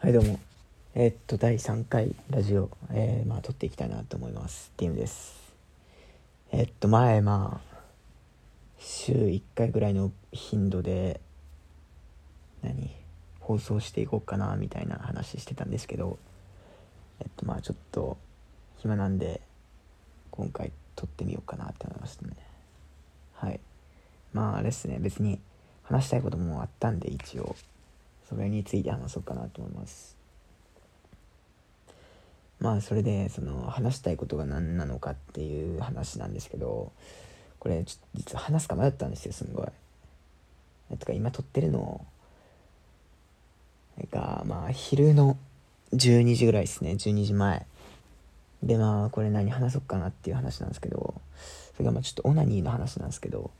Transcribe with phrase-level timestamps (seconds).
[0.00, 0.38] はいどうも。
[0.94, 4.70] えーっと第3回ラジオ、えーまあ撮っていきたいなと思います。
[4.76, 5.52] ティムです。
[6.52, 7.78] えーっと前まあ
[8.78, 11.20] 週1回ぐらいの頻度で
[12.62, 12.94] 何？
[13.40, 16.16] 放送していこうかなみたいな話してたんですけど
[17.18, 18.16] えっとまあちょっと
[18.76, 19.40] 暇なんで
[20.30, 22.34] 今回撮ってみようかなって思いましたね。
[23.34, 23.58] はい。
[24.32, 24.98] まああれですね。
[25.00, 25.40] 別に
[25.82, 27.56] 話したいこともあったんで一応。
[28.28, 30.16] それについて話そうかなと思います。
[32.60, 36.92] まあそれでその話したいことが何なのかっていう話なんですけど
[37.60, 39.66] これちょっと実は話すか迷ったんですよすんごい。
[40.90, 42.04] えとか今撮ってるの
[44.10, 45.38] がまあ昼の
[45.94, 46.92] 12時ぐらいですね。
[46.92, 47.66] 12時前。
[48.62, 51.14] でまあこれ何話そうかなっていう話なんですけど
[51.74, 53.52] それがまあちょっとオナニーの話なんですけど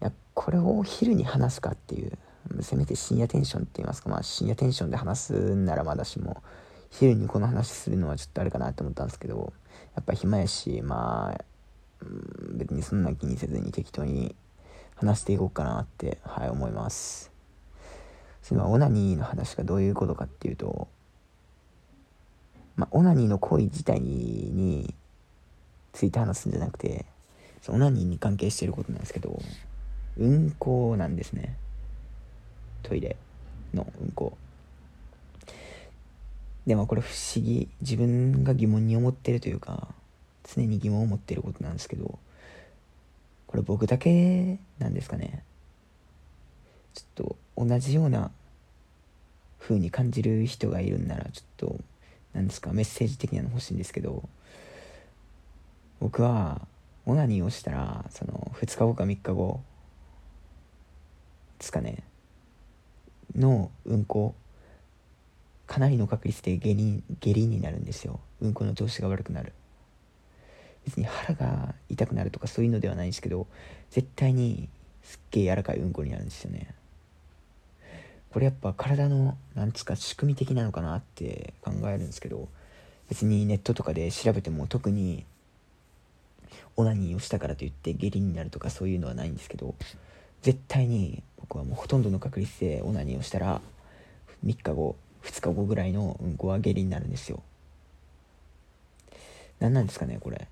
[0.00, 2.16] いやこれを昼に話すかっていう
[2.60, 4.08] せめて深夜テンションって言いますか。
[4.08, 6.42] まあ深夜テンションで話すんならまだしも
[6.90, 9.52] 昼にこの話するのはちょっとあれかなって思ったんですけど
[9.94, 11.44] やっぱ暇やしまあ
[12.52, 14.34] 別にそんな気にせずに適当に
[14.96, 17.30] 話していこうかなってはい思います。
[18.42, 20.88] それはオナニーの話がどういうことかっていうと
[22.76, 24.94] まあオナニーの行為自体に
[25.92, 27.06] ついて話すんじゃなくて
[27.60, 29.40] そのオナニーに関係してることなんですけど
[30.18, 31.56] うんこなんですね。
[32.82, 33.16] トイレ
[33.74, 34.36] のうんこ。
[36.66, 37.68] でもこれ不思議。
[37.80, 39.88] 自分が疑問に思ってるというか
[40.44, 42.18] 常に疑問を持ってることなんですけど
[43.46, 45.44] これ僕だけなんですかね。
[46.94, 48.30] ちょっと同じような
[49.58, 51.76] 風に感じる人がいるんならちょっと
[52.32, 54.28] 何ですかメッセージ的なの欲しいんですけど
[56.00, 56.66] 僕は
[57.06, 59.60] オナニーをしたらその2日後か3日後
[61.58, 62.02] ですかね。
[63.36, 64.34] のうんこ
[65.66, 68.20] かなりの確率で下痢下痢になるんですよ。
[68.40, 69.52] うんこの調子が悪くなる。
[70.84, 73.46] 別に腹が痛くなるとかそういうのではないんですけど
[73.90, 74.68] 絶対に
[75.02, 76.74] すっげえ柔らかいうんこになるんですよね。
[78.30, 82.48] これやっぱ体のなんつうか仕組み的なのかなって考えるんですけど
[83.08, 85.26] 別にネットとかで調べても特に
[86.76, 89.74] オナニーをしたからといって下痢になるとかそういうのはないんですけど
[90.42, 93.60] 絶対に僕はもうほとんどの確率でオナニーをしたら
[94.44, 97.42] 3日後2日後ぐらいのうんこは下痢になるんですよ。
[99.60, 100.48] 何なんですかねこれ。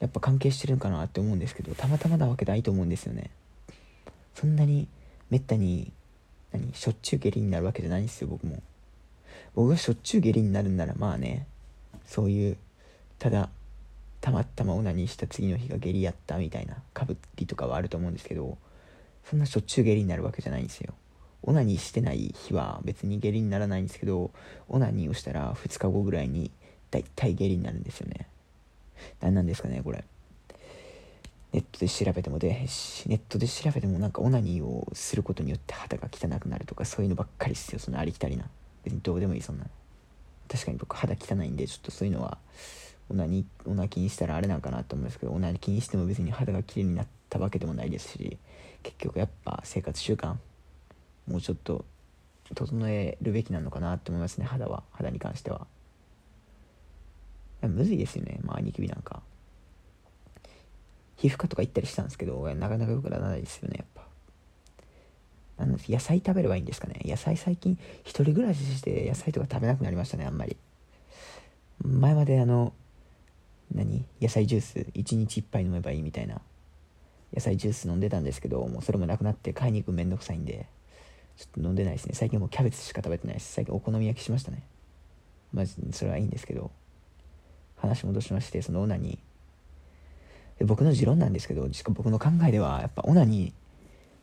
[0.00, 3.30] やっぱ関係してるのかなって思うんですけどたまたまなわけないと思うんですよね。
[4.34, 4.88] そんなに
[5.30, 5.92] めったに
[6.52, 8.62] 何しょっちゅう下痢になるわけじゃないんですよ僕も。
[9.54, 11.46] 僕がしょっちゅう下痢になるんならまあね
[12.04, 12.56] そういう
[13.18, 13.48] ただ
[14.24, 18.56] たまたまオナニーした次の日が下痢やったみたいなかぶりとかはあると思うんですけど
[19.28, 20.94] そんなしょっちゅう下痢になるわけじゃないんですよ。
[21.42, 24.30] オナニーしてない日は別に下痢にならないんですけど
[24.70, 26.50] オナニーをしたら2日後ぐらいに
[26.90, 28.26] だいたい下痢になるんですよね。
[29.20, 30.02] 何なんですかねこれ。
[31.52, 37.78] ネットで調べてもでネットで調べてもなんかオナニーをすることによって肌が汚くなるとかそういうのばっかりっすよ。
[37.78, 38.46] そのありきたりな。
[38.84, 39.66] 別にどうでもいいそんな。
[40.48, 42.38] 確かに僕肌汚いんでちょっとそういうのは
[43.10, 48.38] オナニーオナキにしたらあれなんかなと思うんですけどオナキにしても別に肌が綺麗になったわけでもないですし
[48.82, 50.36] 結局やっぱ生活習慣
[51.26, 51.84] もうちょっと
[52.54, 55.66] 整えるべきなのかなって思いますね肌は肌に関しては。
[57.62, 59.22] むずいですよねまあニキビなんか。
[61.16, 64.02] 皮膚科とか行ったりしたんですけどなかなかよくならないですよねやっぱ。
[65.56, 67.00] あの野菜食べればいいんですかね。
[67.04, 70.56] 野菜最近一人暮らしして野菜とか食べなくなりましたねあんまり。
[71.82, 72.72] 前まであの
[73.74, 74.04] 何？
[74.22, 76.40] 野菜ジュース？1日1杯飲めばいいみたいな。
[77.34, 80.66] 野菜ジュース飲んでたんですけどもうそれもなくなって買いに行くめんどくさいんで
[81.36, 82.14] ちょっと飲んでないですね。
[82.14, 83.52] 最近もうキャベツしか食べてないです。
[83.52, 84.62] 最近お好み焼きしましたね。
[85.52, 86.70] マジそれはいいんですけど。
[87.76, 90.64] 話戻しましてそのオナニー。
[90.64, 93.54] 僕の持論なんですけど僕の考えではやっぱオナニーっ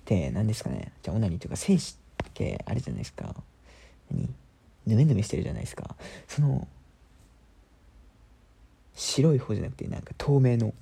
[0.05, 0.93] て何ですかね？
[1.03, 3.35] じゃあオナニーというか精子ってあれじゃないですか。
[4.09, 4.29] 何？
[4.87, 5.95] ぬめぬめしてるじゃないですか。
[6.27, 6.67] その
[9.01, 10.75] 白い方じゃなくてなんか透明の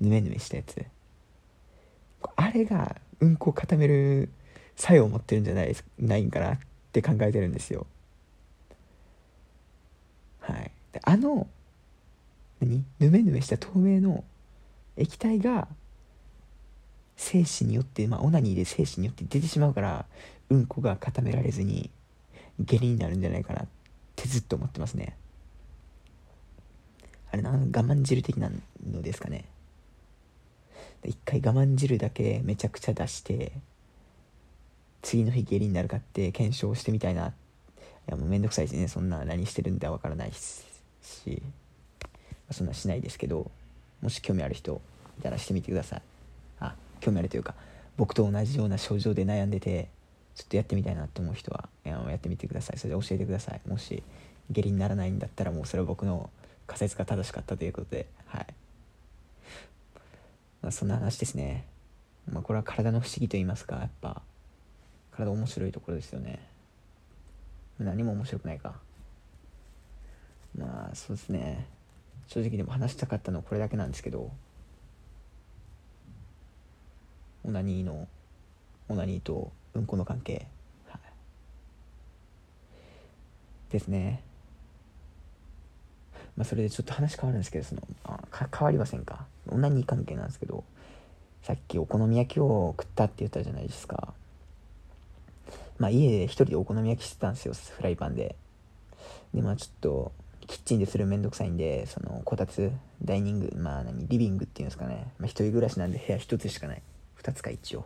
[0.00, 0.82] ぬめぬめしたやつ。
[2.34, 4.30] あれがうんこを固める
[4.76, 6.58] 作用を持ってるんじゃないないんかなっ
[6.92, 7.86] て考えてるんですよ。
[10.40, 10.70] はい。
[10.92, 11.46] であの
[12.60, 12.82] 何？
[12.98, 14.24] ぬめぬめした透明の
[14.96, 15.68] 液体が
[17.16, 20.06] 精子によってまあオナニーで精子によって出てしまうから
[20.48, 21.90] うんこが固められずに
[22.58, 23.66] 下痢になるんじゃないかなっ
[24.16, 25.14] てずっと思ってますね。
[27.32, 28.50] あれな我慢汁的な
[28.90, 29.44] のですかね。
[31.04, 33.52] 一回我慢汁だけめちゃくちゃ出して
[35.02, 37.28] 次の日下痢になるかって検証してみたいな。
[37.28, 37.32] い
[38.10, 38.88] やもうめんどくさいしね。
[38.88, 41.42] そんな何してるんだわからないし、
[42.50, 43.50] そんなしないですけど
[44.00, 44.80] もし興味ある人
[45.18, 46.02] いたらしてみてください。
[46.60, 47.54] あ興味あるというか
[47.96, 49.88] 僕と同じような症状で悩んでて
[50.34, 52.78] ちょっとやってみたいなと思う人はやってみてください。
[52.78, 53.60] それで教えてください。
[53.68, 54.02] もし
[54.50, 56.30] 下痢にならないんだったらもうそれは僕の
[56.66, 58.46] 仮説が正しかったということではい、
[60.62, 61.64] まあ、そんな話ですね。
[62.30, 64.22] まあこれは体の不思議と言いますかやっぱ。
[65.12, 66.40] 体面白いところですよね。
[67.78, 68.74] 何も面白くないか。
[70.58, 71.66] まあそうですね。
[72.26, 74.30] 正直でも話したかったのはこれだけなんですけど。
[77.44, 78.08] オナニーの
[78.88, 80.48] オナニーとうんこの関係、
[80.88, 81.00] はい、
[83.72, 84.22] ですね。
[86.36, 89.26] まあそれでちょっと話変わるんですけどそのあ変わりませんか？
[89.48, 90.64] オナニー関係なんですけど
[91.42, 94.12] さっきお好み焼きを食ったって言ったじゃないですか。
[95.78, 98.36] まあ家で一人でお好み焼きしてたんですよフライパンで。
[99.34, 100.12] でまあちょっと
[100.46, 102.70] キッチンでするめんどくさいんでそのこたつ
[103.02, 106.82] ダイニングまあ何リビングっていうんですかね、まあ、一人暮らしなんで部屋一つしかない。
[107.20, 107.84] 2つか一応。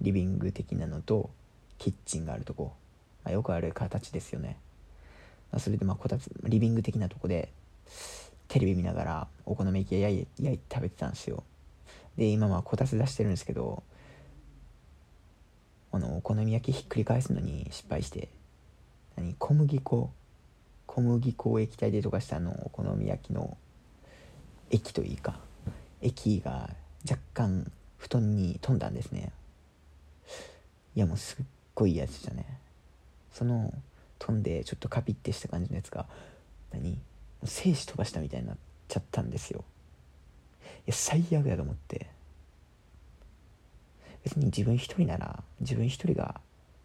[0.00, 1.30] リビング的なのと
[1.78, 2.72] キッチンがあるとこ、
[3.24, 4.58] まあ、よくある形ですよね、
[5.50, 7.50] まあ、それでまあこたつリビング的なとこで
[8.48, 11.42] テレビ見ながらお好み焼き焼い焼いて食べてたんですよ。
[12.16, 13.82] で今はこたつ出してるんですけど
[15.92, 18.28] あのお好み焼きひっくり返すのに失敗して
[19.16, 20.10] 何小麦粉
[20.86, 23.56] 小麦粉を液体で溶かしたあのお好み焼きの
[24.70, 25.38] 液といいか
[26.00, 26.70] 液が
[27.08, 29.32] 若干布団に飛んだんですね。
[30.94, 31.44] いやもうすっ
[31.74, 32.44] ごいやつじゃね。
[33.32, 33.72] その
[34.18, 36.06] 飛んでちょっとカピッてした感じのやつが
[36.72, 36.98] 何
[37.44, 38.56] 精子飛ばしたみたいになっ
[38.88, 39.64] ちゃったんですよ。
[40.62, 42.08] いや最悪だと思って。
[44.26, 46.40] 別に自分一人なら自分一人が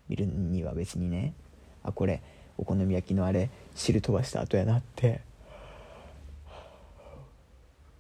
[0.07, 1.33] 見るには別にね
[1.81, 2.21] あこれ
[2.59, 5.21] お好み焼きのあれ汁飛ばした後やなって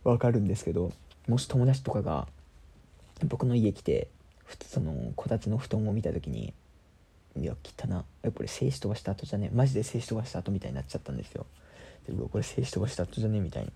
[0.03, 0.91] わかるんですけど
[1.27, 2.27] もし友達とかが
[3.25, 4.09] 僕の家来て
[4.67, 6.53] そのこたつの布団を見た時に
[7.35, 8.03] いや汚な
[8.35, 11.47] これ精子飛ばした後じゃねマジで精子飛ばした後みたいになっちゃったんですよ。
[12.07, 13.71] でこれ精子飛ばした後じゃねみたいに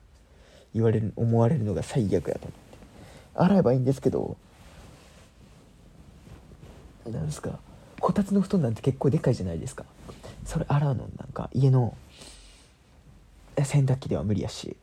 [0.73, 2.65] 言われる思われるのが最悪やと思って。
[3.35, 4.37] 洗えばいいんですけど
[7.05, 7.59] なんですか
[7.99, 9.85] こたつの布団なんて結構でかいじゃないですか。
[10.45, 11.95] それ洗うのなんか家の
[13.63, 14.75] 洗濯機では無理やし。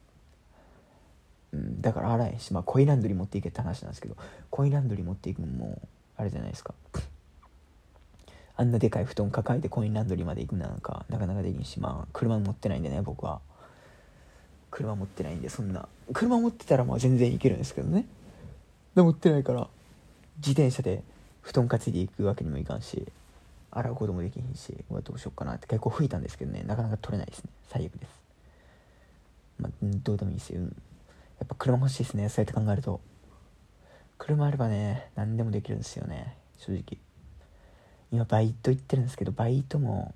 [1.53, 4.17] うん、だから洗えんし、まあ、コインランドリー持っていけって話なんですけど
[4.49, 5.87] コインランドリー持っていくのも
[6.17, 6.75] あれじゃないですか。
[8.57, 13.41] あんなでかい布団抱えてコインランドリーまで行くなんかなかなかできんしまあ車持ってないんでね僕は。
[14.71, 15.87] 車持ってないんでそんな。
[16.15, 18.07] 車持ってたらまあ全然行けるんですけどね。
[18.95, 19.69] で持ってないから
[20.39, 21.03] 自転車で
[21.43, 23.07] 布団担いで行くわけにもいかんし
[23.71, 27.51] 洗うこともできひんしどうしようかなって結構吹いたんですけどねなかなか取れないですね。
[27.69, 28.11] 最悪です。
[29.59, 30.67] まあどうでもいいですよ、うん。
[30.67, 30.73] や
[31.45, 33.01] っぱ車欲しいですねそうやって考えると。
[34.17, 36.99] 車あればね何でもできるんですよね正直。
[38.13, 40.15] 今バイト行ってるんですけどバイトもも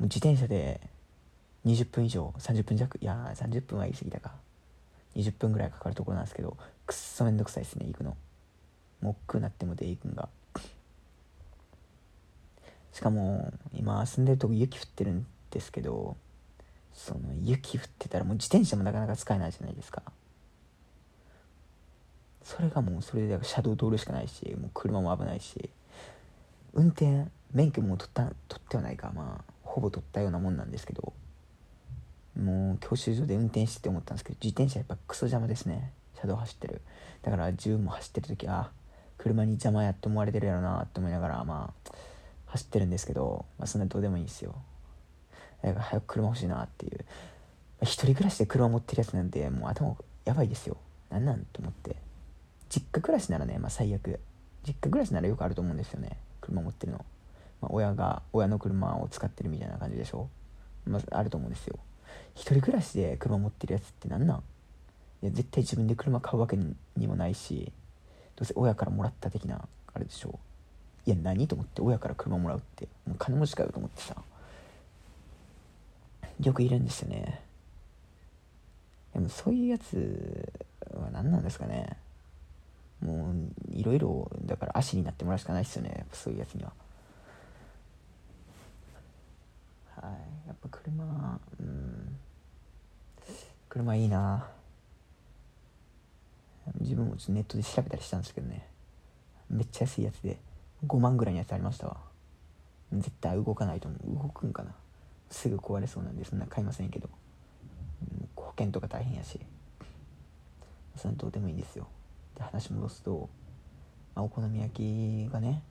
[0.00, 0.80] う自転車で
[1.66, 4.32] 20分以上30分弱いや30分は言い過ぎたか。
[5.16, 8.16] 20分ぐらいかかるところなんですけどくっそめんどくさいですね行くの。
[9.00, 10.28] もっくなってもで行くんが。
[12.92, 16.16] しかも今住んでるとこ雪降ってるんですけど
[16.94, 20.02] その雪降ってたらもう自転車もなかなか使えないじゃないですか。
[22.44, 25.70] それがもうそれで車道通るしかないしもう車も危ないし。
[26.78, 31.12] 運転免許も取った取ってはないかまあほぼ取ったようなもんなんですけど
[32.40, 35.92] もう教習所で運転してて思ったんですけど自転車やっぱクソ邪魔ですね。
[36.20, 36.80] 車道走ってる。
[37.22, 38.70] だから自分も走ってる時は
[39.16, 41.90] 車に邪魔やって思われてるやろなって思いながらまあ
[42.46, 44.54] 走ってるんですけど、まあ、そんなどうでもいいんですよ。
[45.62, 47.04] だから早く車欲しいなっていう。
[47.82, 50.76] 一人暮らしで車持ってるやつなんてもう頭やばいですよ。
[51.10, 51.96] なんなんと思って。
[52.68, 54.20] 実家暮らしならね、まあ、最悪。
[54.64, 56.18] 実家暮らしならよくあると思うんですよね。
[56.48, 57.04] 車持ってるの、
[57.60, 60.28] まあ、親が親の車を使ってるみたいな感じでしょ、
[60.86, 61.78] まあ、あると思うんですよ。
[62.34, 64.38] 一人暮らしで車持ってるやつってなんなん？
[64.38, 67.72] いや絶対自分で車買うわけにもないし
[68.36, 70.38] どうせ親からもらった的なあれでしょ。
[71.06, 72.88] いや何と思って親から車もらうって。
[73.06, 74.14] もう金持ちかよと思ってさ。
[76.40, 77.42] よくいるんですよね。
[79.12, 80.52] でもそういうやつ
[80.94, 81.96] は何なんですかね。
[83.00, 83.34] もう
[83.70, 86.06] いろいろだから足になってもらうしかないですよね。
[86.12, 86.72] そういうやつには。
[89.96, 90.48] はい。
[90.48, 92.16] やっぱ車うん。
[93.68, 94.48] 車いいな。
[96.80, 98.66] 自分もちょっとネットで調べたりしたんですけどね。
[99.48, 100.38] めっちゃ安いやつで。
[100.86, 101.96] 5万ぐらいのやつありましたわ。
[102.92, 104.22] 絶対動かないと思う。
[104.22, 104.74] 動くんかな。
[105.30, 107.08] すぐ壊れそうなんでそんな買いませんけど。
[108.36, 109.40] 保険とか大変やし。
[110.96, 111.88] それどうでもいいんですよ。
[112.38, 113.28] で話戻すと、
[114.14, 115.62] まあ、お好み焼きがね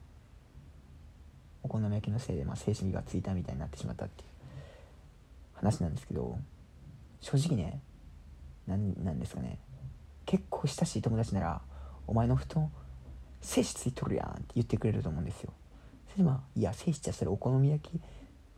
[1.62, 4.28] お好み焼きのせいで、まあ、精神がついたみたいになってしまったっていう
[5.54, 6.38] 話なんですけど
[7.20, 7.80] 正直ね
[8.66, 9.58] 何なんですかね。
[10.26, 11.62] 結構親しい友達なら
[12.06, 12.70] 「お前の布団
[13.40, 15.54] 精子ついとるやん」って言ってくれると思うんですよ。
[16.08, 18.00] それでまあ「いや精子じゃそれお好み焼き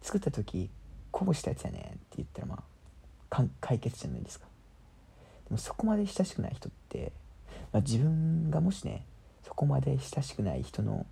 [0.02, 0.68] 作った時
[1.12, 2.64] こぼしたやつやね」って言ったらま
[3.30, 4.46] あ解決じゃないですか。
[5.44, 7.12] でもそこまで親しくない人って、
[7.72, 9.04] まあ、自分がもしね
[9.44, 11.06] そこまで親しくない人の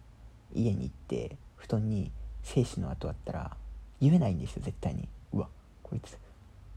[0.54, 2.10] 家に行って布団に
[2.42, 3.56] 精子の跡あったら
[4.00, 5.08] 言えないんですよ絶対に。
[5.32, 5.48] うわ
[5.82, 6.16] こいつ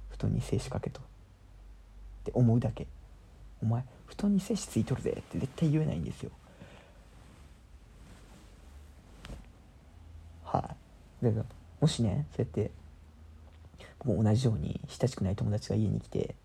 [0.10, 1.00] 布団に精子かけと。
[1.00, 1.04] っ
[2.24, 2.88] て思うだけ。
[3.64, 5.12] お前布団に精子ついとるぜ。
[5.12, 6.32] って絶対言えないんですよ。
[10.44, 10.60] は
[11.22, 11.26] い。
[11.26, 11.46] だから
[11.80, 12.72] もしねそうやって
[14.00, 16.36] 僕も同じように親しくない友達が家に来て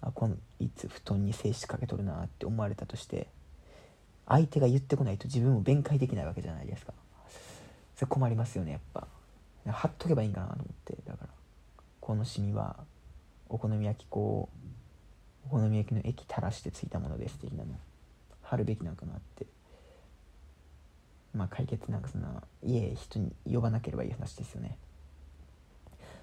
[0.00, 3.26] あこのいつ布団に精子かけとるなって思われたとして
[4.26, 6.92] 相手が言ってこないと自分も弁解できないわけじゃないですか。
[7.96, 9.06] それ困りますよねやっぱ。
[9.66, 10.96] 貼っとけばいいんかなと思って。
[11.06, 11.28] だから
[12.00, 12.76] このシミは
[13.48, 14.48] お好み焼き粉を
[15.46, 17.74] お好み焼きの液垂らしてついたものです的なの
[18.42, 19.46] 貼るべきなんかなって。
[21.34, 24.76] まあ解決なんかそんな家人に呼ばなければいい話ですよね。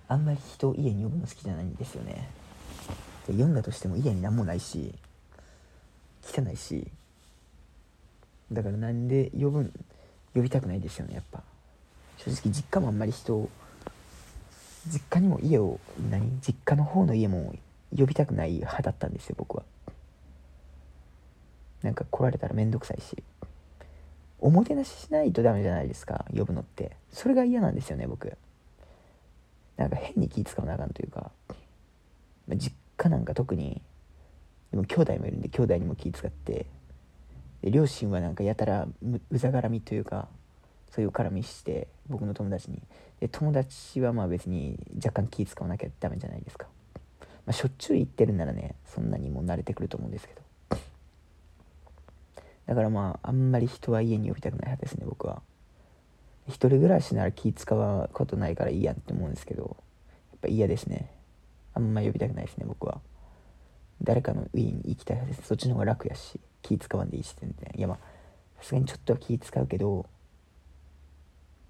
[0.08, 2.30] あんまり人を家に呼ぶの好きじゃないんですよね。
[3.28, 4.94] で読んだとしても家に何もないし
[6.24, 6.88] 汚いし
[8.52, 9.74] だからなんで呼ぶん
[10.36, 11.42] 呼びたくないですよねやっぱ。
[12.18, 13.50] 正直実家もあんまり人を
[14.88, 15.80] 実家にも家を
[16.12, 17.56] 何実家の方の家も
[17.96, 19.64] 呼びたくない派だったんですよ僕は。
[21.82, 23.24] なんか来られたら面倒くさいし。
[24.40, 26.92] おもてなししないとダメじゃないですか呼ぶのって。
[27.12, 28.38] それが嫌なんですよね僕。
[29.78, 31.32] なんか変に気使わなあかんというか、
[32.48, 33.82] まあ、実家なんか特に
[34.72, 36.66] でも兄弟もいるんで兄弟にも気使って
[37.62, 38.88] で両親はなんかやたら
[39.32, 40.28] うざがらみというか
[40.92, 42.82] そういう絡みして僕の友達に。
[43.20, 46.68] で友達はまあ別に若干気使わなきゃダメじゃないですか、
[47.46, 50.42] まあ、しょっちゅう行ってるならねそんなにもう慣れてくると思うんですけど。
[52.66, 55.42] だからまああんまり人は家に呼びたくない派ですね僕は。
[56.48, 59.78] 一人暮らしなら気使うことないからいいやって思うんですけど
[60.32, 61.10] やっぱ嫌ですね。
[61.76, 63.00] あんま呼びたくないですね僕は。
[64.02, 65.44] 誰かの家に行きたいです。
[65.44, 67.72] そっちの方が楽やし気使わんでいいし全然。
[67.78, 67.98] いやまあ
[68.58, 70.06] さすがにちょっとは気使うけど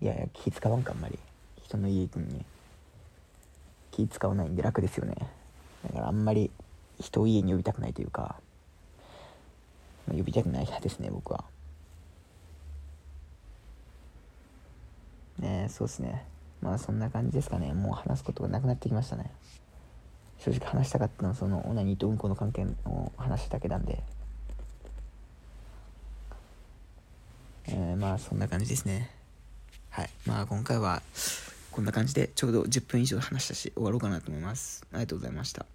[0.02, 1.20] いやいや気使わんかあんまり。
[1.64, 2.46] 人の家くのに。
[3.92, 5.16] 気使わないんで楽ですよね。
[5.88, 6.52] だからあんまり
[7.00, 8.36] 人を家に呼びたくないというか、
[10.08, 11.46] まあ、呼びたくない派ですね僕は。
[15.40, 16.26] ねそうっすね。
[16.62, 17.74] まあそんな感じですかね。
[17.74, 19.32] もう話すことがなくなってきましたね。
[20.40, 24.04] 正直話したかったのはそのオナニーとうんこの関係を話しただけなんで。
[27.68, 29.10] えー、まあそんな感じですね。
[29.90, 30.10] はい。
[30.26, 31.02] まあ今回は
[31.72, 34.86] こんな感じでちょうど10分以上話したし終わろうかなと思います。
[34.92, 35.66] ありがとうございました。